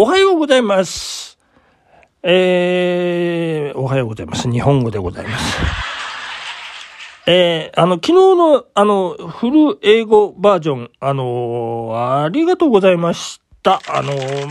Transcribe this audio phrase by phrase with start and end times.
[0.00, 1.40] おはようございます。
[2.22, 4.48] えー、おはようございます。
[4.48, 5.58] 日本語でございます。
[7.26, 13.80] えー、あの、昨日の、あの、フル英語バージョン、あのーありがとうございました。
[13.88, 14.48] あのー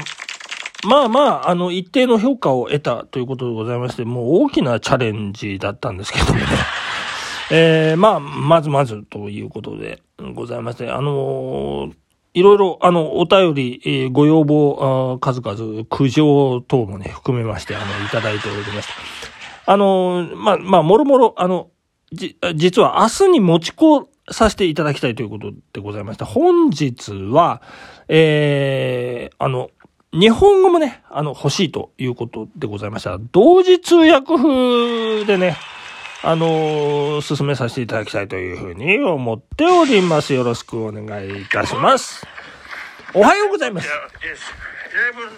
[0.86, 6.46] まあまあ、あの、一定の評価を得たということでございまして、もう大きなチャレンジだったんですけどもね。
[7.52, 10.02] えー、まあ、まずまずということで
[10.34, 11.94] ございまして、あのー
[12.38, 19.74] いろいろ、あの、お便り、えーご要望、あ数々、苦情等もね、含めまして、あの、いただいておりました。
[19.74, 21.70] あのまあ、まあ、もろもろ、あの、
[22.14, 26.26] じ、実は明日に持ち越させていただきたいということでございました。
[26.26, 27.64] 本日は、
[28.08, 29.72] えー、あの、
[30.14, 33.18] 日本語もね、あの、欲しいということでございました。
[33.32, 35.58] 同時通訳風でね、
[36.24, 40.34] あの進めさせていただきたいというふうに思っております。
[40.34, 42.26] よろしくお願いいたします。
[43.18, 43.90] おはようございます。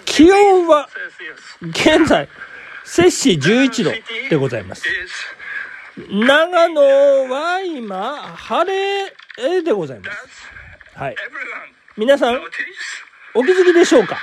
[0.03, 0.90] 気温は
[1.62, 2.28] 現在、
[2.84, 3.94] 摂氏11度
[4.30, 4.84] でございます。
[5.98, 6.81] 長野
[7.30, 8.70] は今、晴
[9.38, 10.52] れでございます。
[10.94, 11.16] はい。
[11.95, 12.42] 皆さん、
[13.34, 14.18] お気づきでしょうか？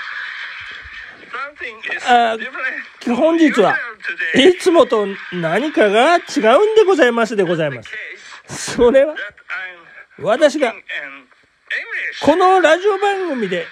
[2.08, 2.36] あ
[3.06, 3.74] 本日は
[4.34, 8.74] いつもと何かが違うんでございますでございます。
[8.74, 9.14] それは、
[10.18, 10.74] 私が
[12.22, 13.66] このラジオ番組で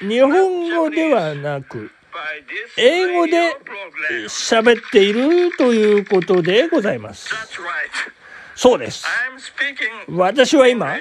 [0.00, 1.90] 日本語ではなく、
[2.76, 3.56] 英語で
[4.26, 7.30] 喋っているということでございます。
[8.54, 9.06] そうです。
[10.08, 10.96] 私は今、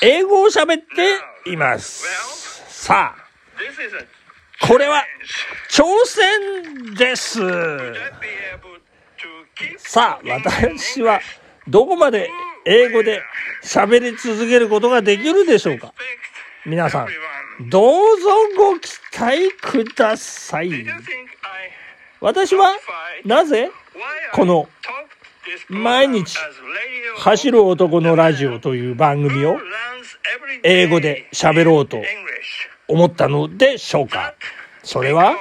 [0.00, 0.82] 英語を喋っ
[1.44, 2.04] ています。
[2.68, 5.04] さあ、これは
[5.70, 7.40] 挑戦です。
[9.78, 11.20] さあ、私は
[11.66, 12.30] どこまで
[12.66, 13.22] 英語で
[13.62, 15.92] 喋り続けることができるでしょうか？
[16.66, 17.08] 皆さん、
[17.68, 20.70] どうぞご期待ください。
[22.20, 22.74] 私は
[23.24, 23.70] なぜ
[24.32, 24.68] この
[25.68, 26.38] 毎日
[27.18, 29.58] 走る男のラジオという番組を
[30.62, 32.02] 英語で喋ろうと
[32.88, 34.34] 思ったのでしょうか？
[34.82, 35.36] それは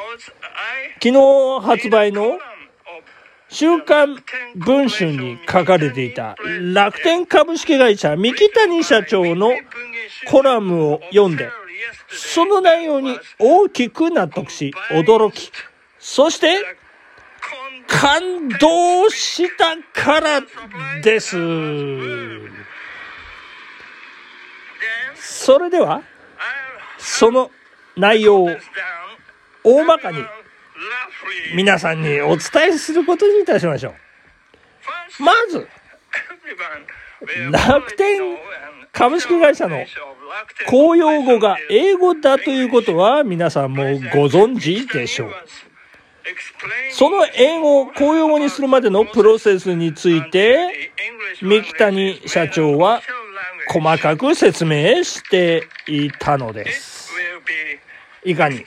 [1.01, 2.37] 昨日発売の
[3.53, 4.17] 週刊
[4.55, 6.35] 文春に書かれていた。
[6.73, 9.51] 楽天株式会社三木谷社長の
[10.27, 11.49] コラムを読んで
[12.09, 15.51] その内容に大きく納得し驚き。
[15.99, 16.57] そして
[17.87, 20.41] 感動したから
[21.03, 21.37] です。
[25.15, 26.01] それでは
[26.97, 27.51] その
[27.95, 28.49] 内容を
[29.63, 30.17] 大まかに
[31.55, 35.23] 皆さんにお伝えすることにいたしましょう。
[35.23, 35.67] まず、
[37.51, 38.37] 楽天
[38.91, 39.85] 株式会社の
[40.67, 43.83] 公用語が英語だということは皆さんも
[44.13, 45.33] ご存知でしょう。
[46.91, 50.91] その英語を公用語にするまでのプロセスについて、
[51.41, 53.01] 三木谷社長は
[53.67, 57.11] 細かく説明していたのです。
[58.25, 58.63] いかに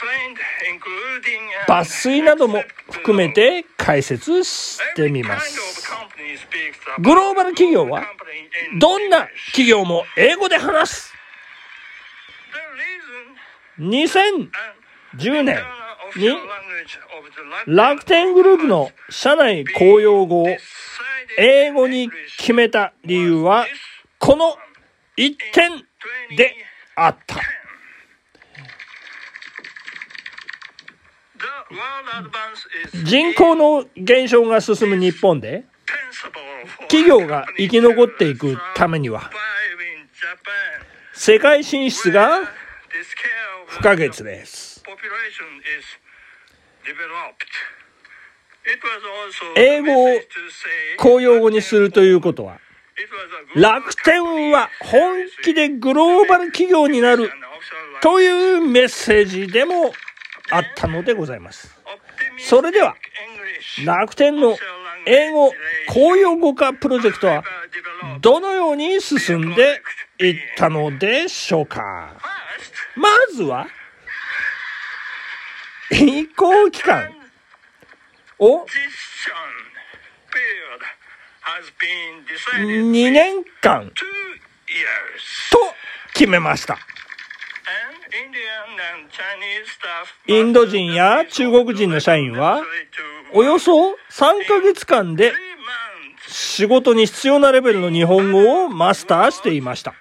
[1.69, 5.83] 抜粋なども含めて解説してみます。
[7.01, 8.05] グローバル企業は
[8.79, 11.13] どんな企業も英語で話す
[13.79, 15.59] 2010年
[16.17, 16.29] に
[17.67, 20.47] 楽天グループの社内公用語を
[21.39, 23.67] 英語に決めた理由は
[24.19, 24.57] この
[25.17, 25.85] 一点
[26.37, 26.55] で
[26.95, 27.37] あった。
[33.05, 35.65] 人口の減少が進む日本で
[36.89, 39.31] 企業が生き残っていくためには
[41.13, 42.41] 世界進出が
[43.67, 44.83] 不可欠です。
[49.57, 50.21] 英語を
[50.99, 52.59] 公用語にするということは
[53.55, 57.31] 楽天は本気でグローバル企業になる
[58.03, 59.93] というメッセージでも
[60.51, 61.75] あったのでございます。
[62.39, 62.97] それでは
[63.85, 64.57] 楽天の
[65.07, 65.53] 英語
[65.89, 67.45] 公用語化プロジェクトは
[68.21, 69.81] どのように進んで
[70.19, 72.15] いったのでしょうか？
[72.97, 73.67] まずは
[75.91, 77.13] 移行期間
[78.39, 78.67] を
[82.59, 83.95] 2年間と
[86.15, 86.79] 決めました。
[90.27, 92.63] インド人や中国人の社員は
[93.33, 95.33] およそ3ヶ月間で
[96.29, 99.95] 仕事に必要なレベルの日本語をマスターしていました。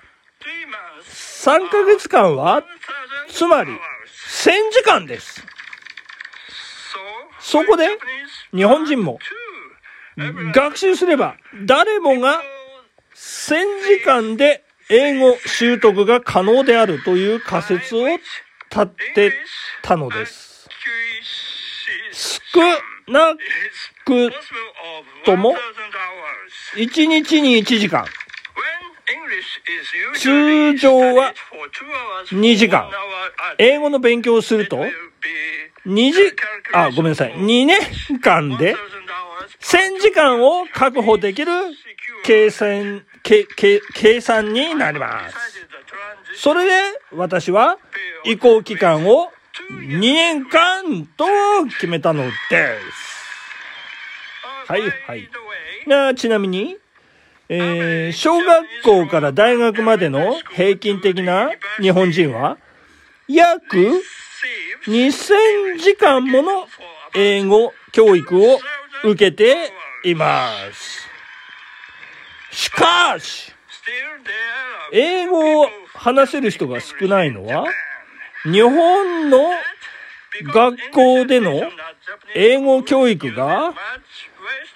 [1.46, 2.64] 3ヶ月間は、
[3.30, 3.76] つまり1000
[4.72, 5.46] 時間です。
[7.40, 7.88] そこで、
[8.54, 9.20] 日本人も、
[10.54, 12.42] 学習すれば、誰もが
[13.14, 18.22] 1000時間で英語習得が可能であるという仮説を立
[19.16, 19.34] て
[19.82, 20.70] たのです。
[22.14, 22.62] 少
[23.12, 23.36] な
[24.06, 24.32] く
[25.26, 25.56] とも、
[26.76, 28.06] 1日に1時間。
[30.16, 31.34] 通常は
[32.32, 32.90] 2時間。
[33.58, 34.86] 英語の勉強をすると、
[35.86, 36.36] 2時、
[36.74, 37.34] あ、ごめんなさい。
[37.34, 37.80] 2年
[38.22, 38.76] 間で
[39.60, 41.52] 1000時間を確保できる
[42.24, 45.36] 計算、計計計算になります。
[46.38, 46.72] それで
[47.12, 47.80] 私は
[48.24, 49.32] 移行期間を
[49.72, 51.26] 2年間と
[51.72, 52.32] 決めたので
[52.92, 54.72] す。
[54.72, 55.28] はいはい。
[55.88, 56.78] なちなみに、
[57.50, 61.50] えー小学校から大学までの平均的な
[61.82, 62.60] 日本人は
[63.28, 64.04] 約
[64.86, 66.68] 2000時間もの
[67.16, 68.60] 英語教育を
[69.04, 69.72] 受けて
[70.04, 71.05] います。
[72.56, 73.52] しかし、
[74.94, 77.66] 英語を話せる人が少ないのは、
[78.46, 79.40] 日本の
[80.42, 81.64] 学校での
[82.34, 83.74] 英語教育が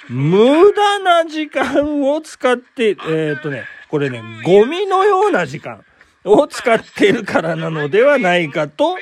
[0.10, 5.86] 無駄な時間を使って、えっ、とね、これね、ゴミのような時間
[6.26, 8.98] を使っているからなのではないかと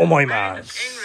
[0.00, 1.02] 思います。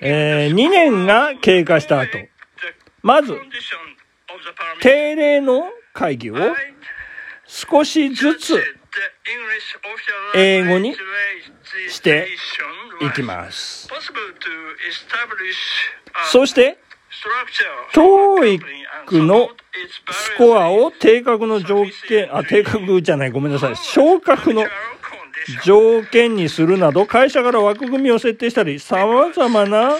[0.00, 2.18] えー、2年が経過した後、
[3.02, 3.38] まず、
[4.80, 6.36] 定例の会議を
[7.46, 8.62] 少しずつ
[10.34, 10.94] 英語に
[11.88, 12.28] して
[13.00, 13.88] いきます。
[16.30, 16.78] そして、
[17.92, 19.48] TOEIC の
[20.10, 23.76] スコアを定格の条件、あ、定格じゃない、ごめんなさい。
[23.76, 24.64] 昇格の
[25.64, 29.98] 条件にするなど、会社から枠組みを設定したり、様々な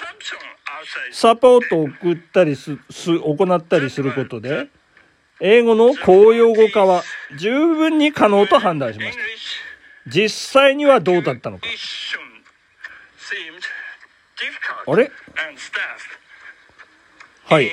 [1.12, 4.68] サポートを送ったりす、す、行ったりすることで、
[5.40, 7.02] 英語の公用語化は
[7.36, 9.24] 十分に可能と判断しました。
[10.06, 11.66] 実際にはどうだったのか。
[14.86, 15.10] あれ？
[17.44, 17.70] はい。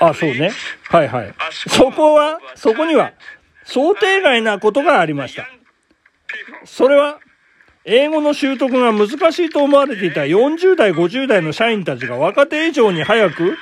[0.00, 0.52] あ、そうね。
[0.88, 1.34] はいはい。
[1.68, 3.12] そこは、そこには
[3.68, 5.46] 想定外なことがありました。
[6.64, 7.20] それは、
[7.84, 13.58] 英語の習得が難しいと思われていた40代、50代の社員たちが若手以上に早く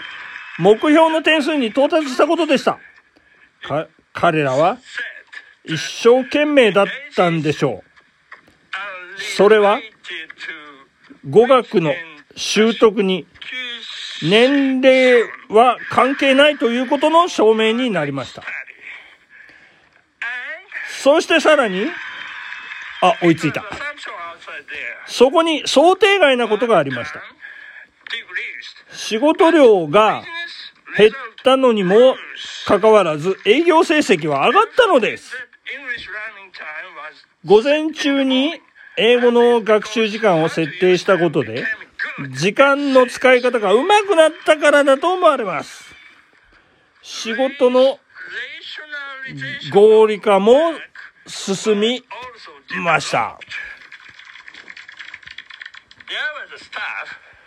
[0.58, 2.78] 目標の点数に到達したことでした。
[3.62, 4.78] か、彼らは
[5.64, 6.86] 一生懸命だっ
[7.16, 9.20] たんでしょう。
[9.20, 9.80] それは
[11.28, 11.92] 語学の
[12.36, 13.26] 習得に
[14.22, 18.44] 年齢は関係ないということの証明になりました。
[21.02, 21.86] そしてさらに、
[23.00, 23.64] あ、追いついた。
[25.06, 27.22] そこに想定外なことがありました。
[28.92, 30.24] 仕事量が
[30.96, 31.10] 減っ
[31.44, 32.16] たのにも
[32.66, 35.32] かかわらず営業成績は上がったのです。
[37.44, 38.60] 午前中に
[38.96, 41.64] 英語の学習時間を設定したことで、
[42.30, 45.94] 時間の使い方が上手くなったからだと思われます。
[47.02, 48.00] 仕事の
[49.72, 50.54] 合理化も
[51.26, 52.02] 進み
[52.84, 53.38] ました。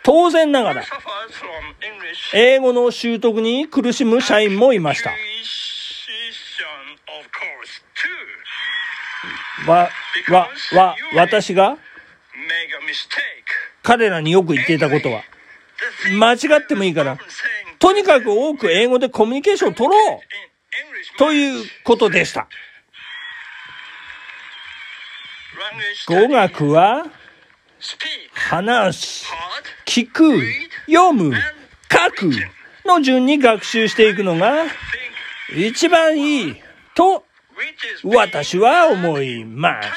[0.02, 0.84] 当然ながら、
[2.32, 5.10] 英語の習得に苦しむ社員もいました。
[9.66, 9.90] わ、
[10.30, 11.76] わ、わ、私が
[13.82, 15.22] 彼らによく言っていたことは、
[16.18, 17.18] 間違ってもいいから、
[17.78, 20.18] とにかく多く英語でコミュニケーションを取ろう
[21.18, 22.48] ということでした。
[26.06, 27.04] 語学は、
[28.34, 29.26] 話す、
[29.86, 30.40] 聞く、
[30.86, 31.34] 読む、
[31.90, 32.30] 書く
[32.84, 34.64] の順に学習していくのが
[35.56, 36.56] 一番いい
[36.94, 37.24] と
[38.04, 39.88] 私は思います。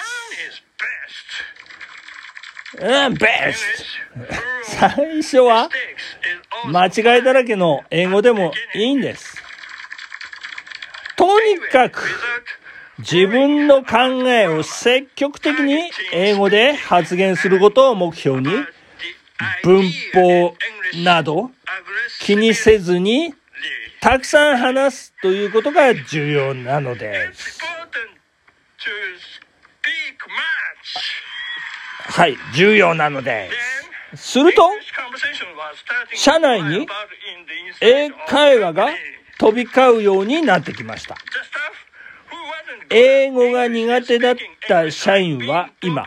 [2.79, 4.53] うん、ベスト。
[4.65, 5.69] 最初は
[6.65, 9.32] 間違いだらけの英語でもいいんです。
[11.23, 12.03] とにかく
[12.99, 18.49] 自分の考えを積極的に英語で発言することを目標に
[19.63, 20.53] 文法
[21.01, 21.49] など
[22.19, 23.33] 気にせずに
[24.01, 27.57] たくさん話すということが重要なのです。
[31.99, 33.49] はい、重要なので
[34.13, 34.33] す。
[34.33, 34.69] すると、
[36.13, 36.85] 社内に
[37.79, 38.89] 英会話が
[39.43, 41.17] 飛び交うようになってきました。
[42.89, 44.35] 英語が苦手だっ
[44.69, 46.05] た社員は今、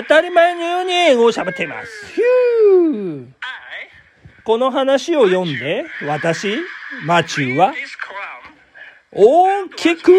[0.00, 2.14] 当たり前のように英語を喋っています。
[4.44, 6.56] この話を読んで、私、
[7.04, 7.74] マチューは
[9.12, 10.12] 大きく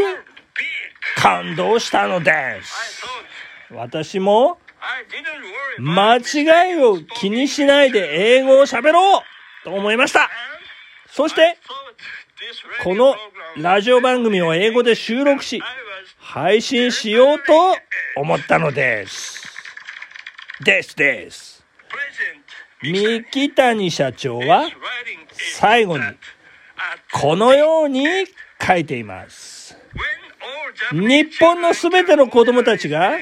[1.15, 3.03] 感動したのです。
[3.71, 4.59] 私も
[5.79, 9.21] 間違いを気にしないで英語を喋ろう
[9.63, 10.29] と思いました。
[11.07, 11.57] そして、
[12.83, 13.15] この
[13.55, 15.61] ラジオ番組を英語で収録し、
[16.19, 17.77] 配信しようと
[18.17, 19.47] 思ったのです。
[20.61, 21.63] ですです。
[22.81, 24.69] 三木谷社長は
[25.31, 26.03] 最後に
[27.13, 28.05] このように
[28.61, 29.77] 書いています。
[30.91, 33.13] 日本のすべての子供たちが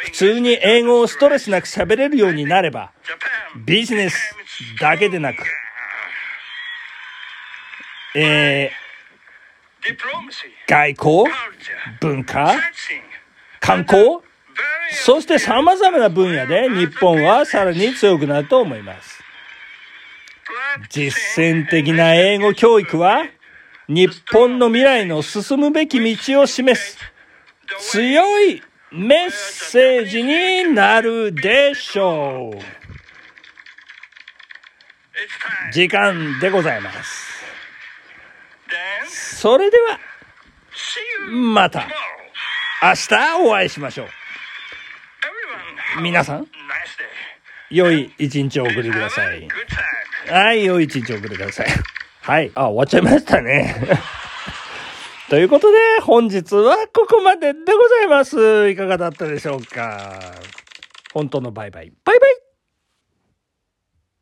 [0.00, 2.90] 普通に英語をストレスなく喋れるようになれば、
[3.64, 4.34] ビジネス
[4.80, 5.36] だけでなく、
[8.18, 11.24] えー、外交、
[12.00, 12.54] 文化、
[13.60, 14.20] 観光、
[14.90, 19.22] そして様々な分野で日本はさらに強くなると思います。
[20.88, 23.26] 実践的な英語教育は
[23.86, 26.98] 日本の未来の進むべき道を示す。
[27.78, 32.58] 強いメッセージになるでしょう。
[35.72, 37.35] 時間でございます。
[39.08, 39.98] それでは、
[41.30, 41.86] また
[42.82, 44.08] 明日お会いしましょう。
[46.02, 46.46] 皆さん、
[47.70, 49.48] 良い一日をお送りください。
[50.28, 51.68] はい、良い一日をお送りください。
[52.20, 52.50] はい。
[52.54, 53.76] あ、終わっちゃいましたね。
[55.30, 58.68] ということで、本日はここまででございます。
[58.68, 60.20] いかがだったでしょうか
[61.12, 61.92] 本当のバイバイ。
[62.04, 62.45] バイバイ